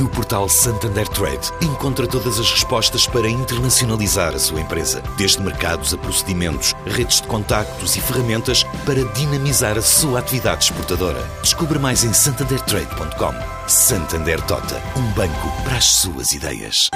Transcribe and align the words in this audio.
No 0.00 0.08
portal 0.08 0.48
Santander 0.48 1.06
Trade, 1.06 1.52
encontra 1.62 2.04
todas 2.04 2.40
as 2.40 2.50
respostas 2.50 3.06
para 3.06 3.28
internacionalizar 3.28 4.34
a 4.34 4.38
sua 4.40 4.60
empresa, 4.60 5.00
desde 5.16 5.40
mercados 5.40 5.94
a 5.94 5.98
procedimentos, 5.98 6.74
redes 6.84 7.20
de 7.20 7.28
contactos 7.28 7.94
e 7.94 8.00
ferramentas 8.00 8.64
para 8.84 9.04
dinamizar 9.12 9.78
a 9.78 9.82
sua 9.82 10.18
atividade 10.18 10.64
exportadora. 10.64 11.22
Descubra 11.42 11.78
mais 11.78 12.02
em 12.02 12.12
santandertrade.com. 12.12 13.68
Santander 13.68 14.44
Tota, 14.46 14.82
um 14.98 15.12
banco 15.12 15.62
para 15.62 15.76
as 15.76 15.84
suas 15.84 16.32
ideias. 16.32 16.90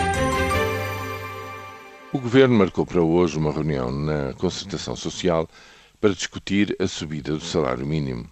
O 2.13 2.19
Governo 2.19 2.57
marcou 2.59 2.85
para 2.85 3.01
hoje 3.01 3.39
uma 3.39 3.53
reunião 3.53 3.93
na 3.93 4.33
Concertação 4.35 4.97
Social 4.97 5.47
para 6.01 6.15
discutir 6.15 6.75
a 6.81 6.89
subida 6.89 7.33
do 7.33 7.45
salário 7.45 7.87
mínimo, 7.87 8.29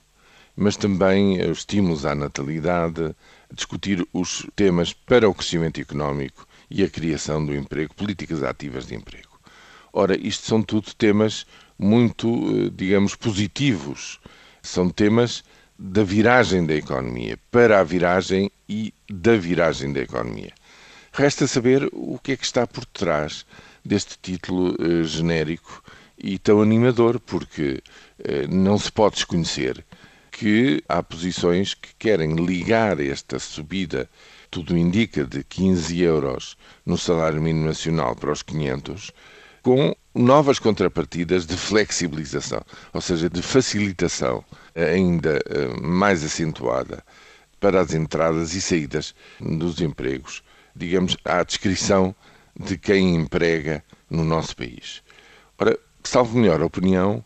mas 0.56 0.76
também 0.76 1.40
os 1.50 1.58
estímulos 1.58 2.06
à 2.06 2.14
natalidade, 2.14 3.14
discutir 3.52 4.06
os 4.12 4.46
temas 4.56 4.92
para 4.92 5.28
o 5.28 5.34
crescimento 5.34 5.80
económico 5.80 6.46
e 6.70 6.82
a 6.82 6.88
criação 6.88 7.44
do 7.44 7.54
emprego, 7.54 7.94
políticas 7.94 8.42
ativas 8.42 8.86
de 8.86 8.94
emprego. 8.94 9.38
Ora, 9.92 10.16
isto 10.16 10.46
são 10.46 10.62
tudo 10.62 10.94
temas 10.94 11.46
muito, 11.78 12.28
eh, 12.28 12.70
digamos, 12.74 13.14
positivos. 13.14 14.18
São 14.62 14.88
temas 14.88 15.44
da 15.78 16.02
viragem 16.02 16.64
da 16.64 16.74
economia, 16.74 17.38
para 17.50 17.80
a 17.80 17.84
viragem 17.84 18.50
e 18.68 18.94
da 19.10 19.36
viragem 19.36 19.92
da 19.92 20.00
economia. 20.00 20.52
Resta 21.12 21.46
saber 21.46 21.88
o 21.92 22.18
que 22.18 22.32
é 22.32 22.36
que 22.36 22.44
está 22.44 22.66
por 22.66 22.84
trás 22.86 23.46
deste 23.84 24.18
título 24.20 24.74
eh, 24.80 25.04
genérico 25.04 25.82
e 26.18 26.38
tão 26.38 26.62
animador, 26.62 27.20
porque 27.20 27.82
eh, 28.24 28.46
não 28.48 28.78
se 28.78 28.90
pode 28.90 29.16
desconhecer 29.16 29.84
que 30.38 30.84
há 30.86 31.02
posições 31.02 31.72
que 31.72 31.94
querem 31.98 32.34
ligar 32.34 33.00
esta 33.00 33.38
subida, 33.38 34.06
tudo 34.50 34.76
indica, 34.76 35.24
de 35.24 35.42
15 35.42 35.98
euros 36.02 36.58
no 36.84 36.98
salário 36.98 37.40
mínimo 37.40 37.64
nacional 37.64 38.14
para 38.14 38.30
os 38.30 38.42
500, 38.42 39.12
com 39.62 39.96
novas 40.14 40.58
contrapartidas 40.58 41.46
de 41.46 41.56
flexibilização, 41.56 42.60
ou 42.92 43.00
seja, 43.00 43.30
de 43.30 43.40
facilitação 43.40 44.44
ainda 44.74 45.40
eh, 45.46 45.80
mais 45.80 46.22
acentuada 46.22 47.02
para 47.58 47.80
as 47.80 47.94
entradas 47.94 48.52
e 48.52 48.60
saídas 48.60 49.14
dos 49.40 49.80
empregos, 49.80 50.42
digamos, 50.74 51.16
à 51.24 51.42
descrição 51.42 52.14
de 52.60 52.76
quem 52.76 53.14
emprega 53.14 53.82
no 54.10 54.22
nosso 54.22 54.54
país. 54.54 55.02
Ora, 55.58 55.78
salvo 56.04 56.38
melhor 56.38 56.60
opinião, 56.60 57.24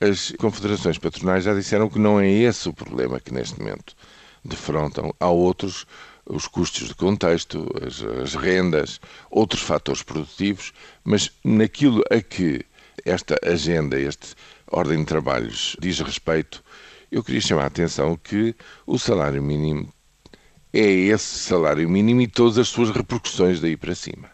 as 0.00 0.32
confederações 0.38 0.98
patronais 0.98 1.44
já 1.44 1.54
disseram 1.54 1.88
que 1.88 1.98
não 1.98 2.20
é 2.20 2.28
esse 2.28 2.68
o 2.68 2.72
problema 2.72 3.20
que 3.20 3.32
neste 3.32 3.58
momento 3.58 3.96
defrontam. 4.44 5.12
Há 5.18 5.28
outros, 5.28 5.86
os 6.26 6.46
custos 6.46 6.88
de 6.88 6.94
contexto, 6.94 7.66
as, 7.84 8.02
as 8.02 8.34
rendas, 8.34 9.00
outros 9.30 9.62
fatores 9.62 10.02
produtivos, 10.02 10.72
mas 11.02 11.30
naquilo 11.42 12.02
a 12.10 12.20
que 12.20 12.64
esta 13.04 13.36
agenda, 13.42 13.98
este 13.98 14.34
ordem 14.70 14.98
de 14.98 15.06
trabalhos 15.06 15.76
diz 15.80 16.00
respeito, 16.00 16.62
eu 17.10 17.22
queria 17.22 17.40
chamar 17.40 17.64
a 17.64 17.66
atenção 17.66 18.16
que 18.16 18.54
o 18.86 18.98
salário 18.98 19.42
mínimo 19.42 19.92
é 20.72 20.84
esse 20.84 21.38
salário 21.38 21.88
mínimo 21.88 22.20
e 22.20 22.26
todas 22.26 22.58
as 22.58 22.68
suas 22.68 22.90
repercussões 22.90 23.60
daí 23.60 23.76
para 23.76 23.94
cima. 23.94 24.30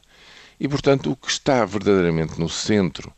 E, 0.58 0.66
portanto, 0.66 1.12
o 1.12 1.16
que 1.16 1.30
está 1.30 1.64
verdadeiramente 1.64 2.40
no 2.40 2.48
centro 2.48 3.12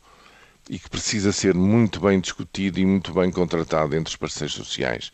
e 0.68 0.78
que 0.78 0.88
precisa 0.88 1.32
ser 1.32 1.54
muito 1.54 2.00
bem 2.00 2.20
discutido 2.20 2.78
e 2.80 2.86
muito 2.86 3.12
bem 3.12 3.30
contratado 3.30 3.94
entre 3.96 4.10
os 4.10 4.16
parceiros 4.16 4.54
sociais, 4.54 5.12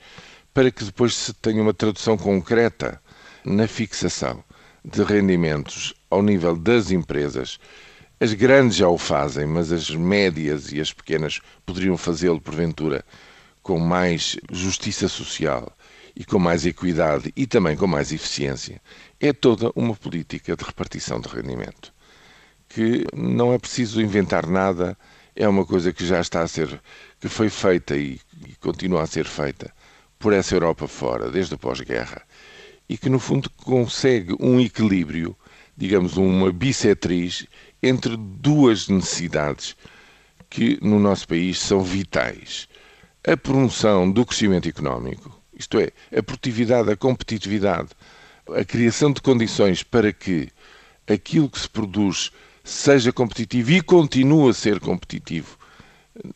para 0.55 0.71
que 0.71 0.85
depois 0.85 1.15
se 1.15 1.33
tenha 1.35 1.63
uma 1.63 1.75
tradução 1.75 2.17
concreta 2.17 3.01
na 3.45 3.67
fixação 3.67 4.45
de 4.85 5.03
rendimentos 5.03 5.95
ao 6.09 6.23
nível 6.23 6.57
das 6.57 6.91
empresas. 6.91 7.59
As 8.19 8.33
grandes 8.33 8.77
já 8.77 8.89
o 8.89 8.99
fazem, 8.99 9.47
mas 9.47 9.73
as 9.73 9.91
médias 9.91 10.73
e 10.73 10.81
as 10.81 10.93
pequenas 10.93 11.41
poderiam 11.65 11.97
fazê-lo, 11.97 12.41
porventura, 12.41 13.05
com 13.63 13.79
mais 13.79 14.37
justiça 14.51 15.09
social 15.09 15.75
e 16.15 16.25
com 16.25 16.39
mais 16.39 16.67
equidade 16.67 17.33
e 17.37 17.47
também 17.47 17.77
com 17.77 17.87
mais 17.87 18.13
eficiência. 18.13 18.81
É 19.19 19.33
toda 19.33 19.71
uma 19.75 19.95
política 19.95 20.57
de 20.57 20.65
repartição 20.65 21.21
de 21.21 21.29
rendimento 21.29 21.93
que 22.71 23.05
não 23.13 23.53
é 23.53 23.59
preciso 23.59 24.01
inventar 24.01 24.47
nada 24.47 24.97
é 25.35 25.49
uma 25.49 25.65
coisa 25.65 25.93
que 25.93 26.05
já 26.07 26.21
está 26.21 26.43
a 26.43 26.49
ser, 26.49 26.81
que 27.21 27.29
foi 27.29 27.49
feita 27.49 27.97
e, 27.97 28.21
e 28.47 28.55
continua 28.61 29.03
a 29.03 29.07
ser 29.07 29.27
feita 29.27 29.73
por 30.19 30.33
essa 30.33 30.55
Europa 30.55 30.87
fora, 30.87 31.31
desde 31.31 31.55
a 31.55 31.59
pós-guerra, 31.59 32.23
e 32.89 32.99
que 32.99 33.09
no 33.09 33.19
fundo 33.19 33.49
consegue 33.51 34.37
um 34.39 34.61
equilíbrio, 34.61 35.37
digamos, 35.77 36.17
uma 36.17 36.53
bissetriz 36.53 37.47
entre 37.83 38.17
duas 38.17 38.89
necessidades 38.89 39.77
que 40.51 40.79
no 40.83 40.99
nosso 40.99 41.27
país 41.29 41.59
são 41.59 41.83
vitais. 41.83 42.69
A 43.27 43.37
promoção 43.37 44.11
do 44.11 44.27
crescimento 44.27 44.69
económico, 44.69 45.41
isto 45.55 45.79
é, 45.79 45.91
a 46.17 46.23
produtividade, 46.23 46.91
a 46.91 46.97
competitividade, 46.97 47.91
a 48.55 48.65
criação 48.65 49.13
de 49.13 49.23
condições 49.23 49.83
para 49.83 50.13
que 50.13 50.49
aquilo 51.07 51.49
que 51.49 51.61
se 51.61 51.69
produz 51.69 52.33
seja 52.65 53.13
competitivo 53.13 53.73
e 53.73 53.83
continue 53.83 54.51
a 54.51 54.55
ser 54.55 54.81
competitivo 54.81 55.59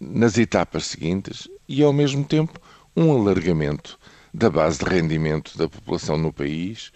nas 0.01 0.39
etapas 0.39 0.87
seguintes 0.87 1.49
e, 1.69 1.83
ao 1.83 1.93
mesmo 1.93 2.25
tempo, 2.25 2.59
um 2.97 3.12
alargamento 3.12 3.99
da 4.33 4.51
base 4.51 4.79
de 4.79 4.85
rendimento 4.85 5.57
da 5.57 5.69
população 5.69 6.17
no 6.17 6.33
país, 6.33 6.93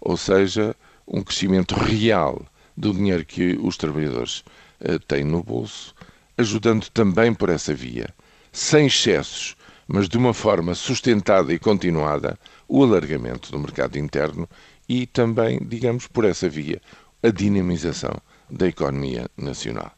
ou 0.00 0.16
seja, 0.16 0.74
um 1.06 1.22
crescimento 1.22 1.74
real 1.74 2.44
do 2.76 2.92
dinheiro 2.92 3.24
que 3.24 3.58
os 3.60 3.76
trabalhadores 3.76 4.44
uh, 4.80 4.98
têm 5.06 5.24
no 5.24 5.42
bolso, 5.42 5.94
ajudando 6.36 6.88
também 6.90 7.32
por 7.32 7.48
essa 7.48 7.72
via, 7.72 8.08
sem 8.52 8.86
excessos, 8.86 9.56
mas 9.88 10.08
de 10.08 10.18
uma 10.18 10.34
forma 10.34 10.74
sustentada 10.74 11.52
e 11.52 11.58
continuada, 11.58 12.38
o 12.68 12.82
alargamento 12.82 13.50
do 13.50 13.58
mercado 13.58 13.98
interno 13.98 14.48
e 14.88 15.06
também, 15.06 15.60
digamos, 15.64 16.06
por 16.06 16.24
essa 16.24 16.48
via, 16.48 16.80
a 17.22 17.30
dinamização 17.30 18.16
da 18.50 18.66
economia 18.66 19.28
nacional. 19.36 19.92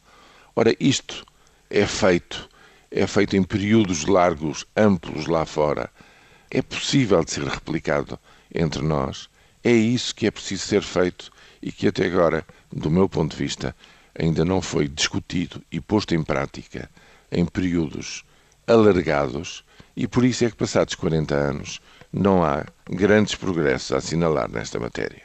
Ora, 0.55 0.75
isto 0.81 1.25
é 1.71 1.87
feito, 1.87 2.49
é 2.91 3.07
feito 3.07 3.37
em 3.37 3.43
períodos 3.43 4.05
largos, 4.07 4.67
amplos 4.77 5.27
lá 5.27 5.45
fora. 5.45 5.91
É 6.51 6.63
possível 6.63 7.25
de 7.25 7.33
ser 7.33 7.45
replicado 7.45 8.19
entre 8.55 8.83
nós. 8.83 9.29
É 9.63 9.73
isso 9.73 10.15
que 10.15 10.27
é 10.27 10.31
preciso 10.31 10.67
ser 10.67 10.83
feito 10.83 11.31
e 11.61 11.71
que 11.71 11.89
até 11.89 12.07
agora, 12.07 12.47
do 12.73 12.91
meu 12.91 13.09
ponto 13.09 13.37
de 13.37 13.43
vista, 13.43 13.75
ainda 14.19 14.45
não 14.45 14.61
foi 14.61 14.89
discutido 14.89 15.63
e 15.71 15.81
posto 15.81 16.15
em 16.15 16.23
prática 16.23 16.91
em 17.31 17.45
períodos 17.45 18.25
alargados 18.67 19.65
e 19.97 20.07
por 20.07 20.25
isso 20.25 20.45
é 20.45 20.51
que 20.51 20.57
passados 20.57 20.95
40 20.95 21.35
anos 21.35 21.81
não 22.13 22.45
há 22.45 22.65
grandes 22.91 23.35
progressos 23.35 23.93
a 23.93 23.99
assinalar 23.99 24.51
nesta 24.51 24.79
matéria. 24.79 25.23